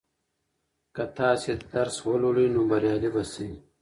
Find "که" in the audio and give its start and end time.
0.95-1.03